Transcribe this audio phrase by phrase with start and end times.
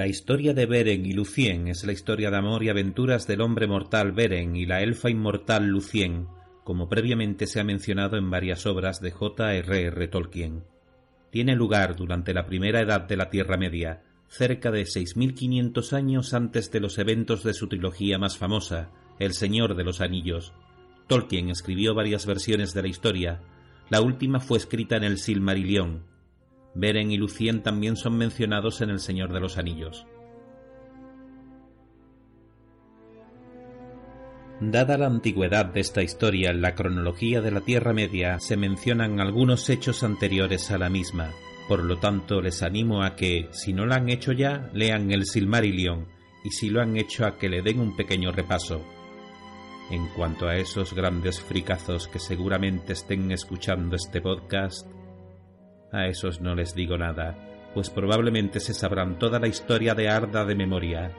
[0.00, 3.66] La historia de Beren y Lucien es la historia de amor y aventuras del hombre
[3.66, 6.26] mortal Beren y la elfa inmortal Lucien,
[6.64, 10.08] como previamente se ha mencionado en varias obras de J.R.R.
[10.08, 10.64] Tolkien.
[11.28, 16.70] Tiene lugar durante la primera edad de la Tierra Media, cerca de 6.500 años antes
[16.72, 20.54] de los eventos de su trilogía más famosa, El Señor de los Anillos.
[21.08, 23.42] Tolkien escribió varias versiones de la historia.
[23.90, 26.04] La última fue escrita en el Silmarillion,
[26.74, 30.06] Beren y Lucien también son mencionados en El Señor de los Anillos.
[34.60, 39.18] Dada la antigüedad de esta historia en la cronología de la Tierra Media, se mencionan
[39.18, 41.30] algunos hechos anteriores a la misma.
[41.66, 45.24] Por lo tanto, les animo a que, si no la han hecho ya, lean el
[45.24, 46.06] Silmarillion,
[46.44, 48.84] y si lo han hecho a que le den un pequeño repaso.
[49.90, 54.86] En cuanto a esos grandes fricazos que seguramente estén escuchando este podcast,
[55.92, 57.36] a esos no les digo nada,
[57.74, 61.12] pues probablemente se sabrán toda la historia de Arda de memoria.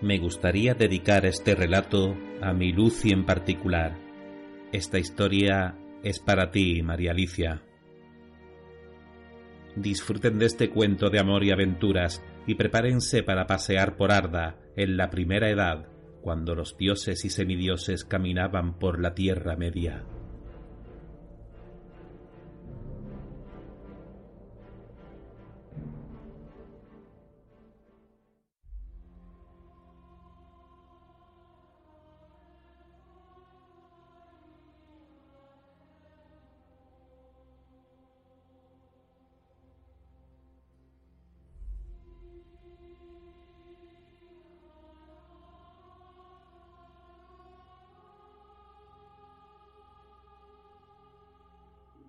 [0.00, 3.96] Me gustaría dedicar este relato a mi Lucy en particular.
[4.72, 7.62] Esta historia es para ti, María Alicia.
[9.76, 14.96] Disfruten de este cuento de amor y aventuras y prepárense para pasear por Arda en
[14.96, 15.91] la primera edad
[16.22, 20.04] cuando los dioses y semidioses caminaban por la Tierra Media.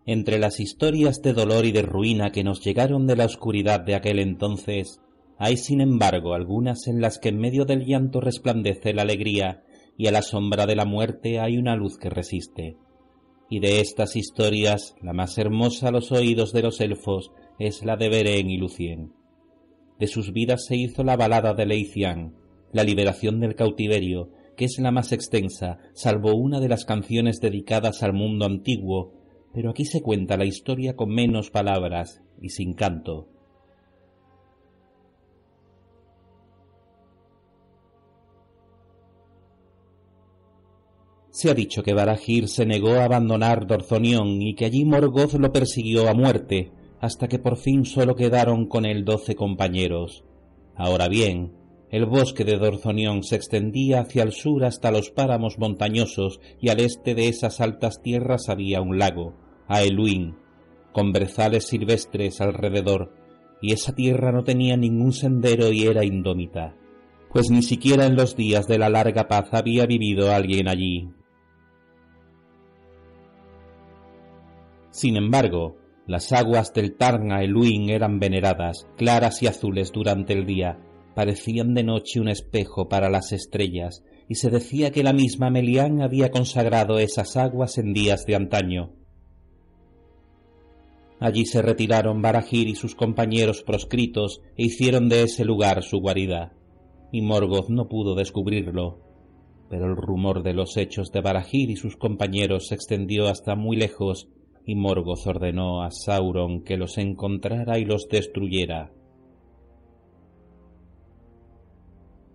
[0.06, 3.96] Entre las historias de dolor y de ruina que nos llegaron de la oscuridad de
[3.96, 5.00] aquel entonces,
[5.38, 9.63] hay sin embargo algunas en las que en medio del llanto resplandece la alegría
[9.97, 12.75] y a la sombra de la muerte hay una luz que resiste.
[13.50, 17.96] Y de estas historias, la más hermosa a los oídos de los elfos es la
[17.96, 19.13] de Beren y Lucien.
[20.00, 22.36] De sus vidas se hizo la balada de Leithian,
[22.74, 28.03] la liberación del cautiverio, que es la más extensa, salvo una de las canciones dedicadas
[28.03, 29.22] al mundo antiguo
[29.53, 33.28] pero aquí se cuenta la historia con menos palabras y sin canto.
[41.30, 45.52] Se ha dicho que Barahir se negó a abandonar Dorzonión y que allí Morgoth lo
[45.52, 50.24] persiguió a muerte, hasta que por fin solo quedaron con él doce compañeros.
[50.75, 51.53] Ahora bien,
[51.90, 56.80] el bosque de Dorzonión se extendía hacia el sur hasta los páramos montañosos y al
[56.80, 59.36] este de esas altas tierras había un lago,
[59.73, 60.35] Aeluin,
[60.91, 63.13] con brezales silvestres alrededor,
[63.61, 66.75] y esa tierra no tenía ningún sendero y era indómita,
[67.31, 71.09] pues ni siquiera en los días de la larga paz había vivido alguien allí.
[74.91, 80.78] Sin embargo, las aguas del Tarna Eluin eran veneradas, claras y azules durante el día,
[81.16, 86.01] parecían de noche un espejo para las estrellas, y se decía que la misma Melián
[86.01, 89.03] había consagrado esas aguas en días de antaño.
[91.23, 96.51] Allí se retiraron Barahir y sus compañeros proscritos e hicieron de ese lugar su guarida,
[97.13, 99.00] y Morgoth no pudo descubrirlo.
[99.69, 103.78] Pero el rumor de los hechos de Barahir y sus compañeros se extendió hasta muy
[103.78, 104.28] lejos,
[104.66, 108.91] y Morgoth ordenó a Sauron que los encontrara y los destruyera.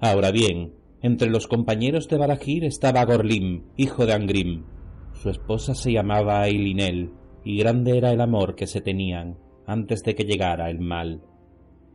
[0.01, 0.73] Ahora bien,
[1.03, 4.65] entre los compañeros de Barahir estaba Gorlim, hijo de Angrim.
[5.13, 7.11] Su esposa se llamaba Eilinel,
[7.49, 11.23] y grande era el amor que se tenían antes de que llegara el mal.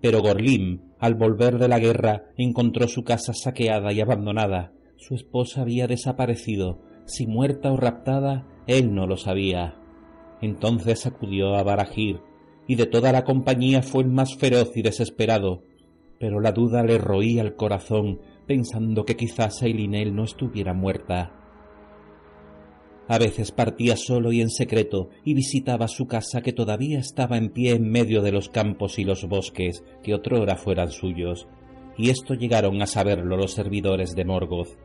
[0.01, 4.73] Pero Gorlim, al volver de la guerra, encontró su casa saqueada y abandonada.
[4.97, 9.75] Su esposa había desaparecido, si muerta o raptada, él no lo sabía.
[10.41, 12.21] Entonces acudió a Barahir,
[12.67, 15.61] y de toda la compañía fue el más feroz y desesperado.
[16.19, 21.43] Pero la duda le roía el corazón, pensando que quizás Eilinel no estuviera muerta.
[23.07, 27.50] A veces partía solo y en secreto y visitaba su casa que todavía estaba en
[27.50, 31.47] pie en medio de los campos y los bosques que otrora fueran suyos,
[31.97, 34.77] y esto llegaron a saberlo los servidores de Morgoth.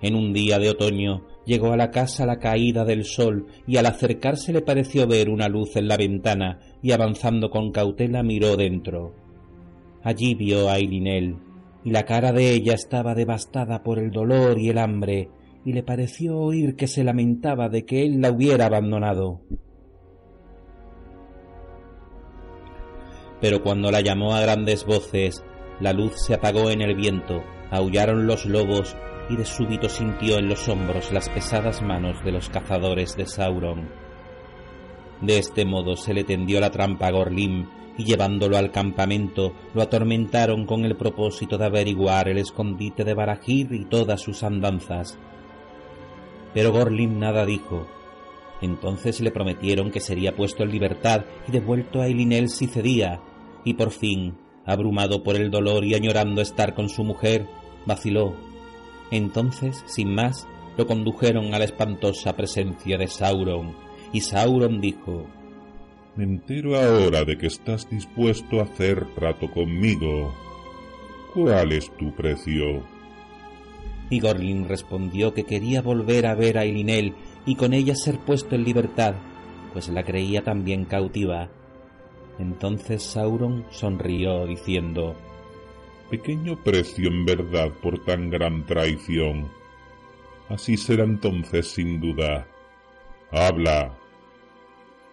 [0.00, 3.86] En un día de otoño llegó a la casa la caída del sol y al
[3.86, 9.12] acercarse le pareció ver una luz en la ventana y avanzando con cautela miró dentro.
[10.04, 11.36] Allí vio a Eilinel
[11.82, 15.30] y la cara de ella estaba devastada por el dolor y el hambre
[15.64, 19.42] y le pareció oír que se lamentaba de que él la hubiera abandonado.
[23.40, 25.44] Pero cuando la llamó a grandes voces,
[25.80, 28.96] la luz se apagó en el viento, aullaron los lobos
[29.30, 33.88] y de súbito sintió en los hombros las pesadas manos de los cazadores de Sauron.
[35.20, 37.66] De este modo se le tendió la trampa a Gorlim
[37.96, 43.72] y llevándolo al campamento lo atormentaron con el propósito de averiguar el escondite de Barajir
[43.72, 45.18] y todas sus andanzas,
[46.54, 47.86] pero Gorlim nada dijo.
[48.60, 53.20] Entonces le prometieron que sería puesto en libertad y devuelto a Elinel si cedía,
[53.64, 57.46] y por fin, abrumado por el dolor y añorando estar con su mujer,
[57.86, 58.34] vaciló.
[59.10, 60.46] Entonces, sin más,
[60.76, 63.76] lo condujeron a la espantosa presencia de Sauron,
[64.12, 65.26] y Sauron dijo
[66.16, 70.34] Me entero ahora de que estás dispuesto a hacer trato conmigo.
[71.32, 72.82] ¿Cuál es tu precio?
[74.10, 77.14] Y Gorlin respondió que quería volver a ver a Elinel
[77.44, 79.14] y con ella ser puesto en libertad,
[79.72, 81.50] pues la creía también cautiva.
[82.38, 85.14] Entonces Sauron sonrió diciendo
[86.10, 89.50] Pequeño precio en verdad por tan gran traición.
[90.48, 92.46] Así será entonces sin duda.
[93.30, 93.94] Habla.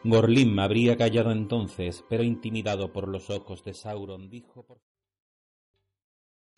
[0.05, 4.79] Gorlim habría callado entonces, pero intimidado por los ojos de Sauron, dijo por...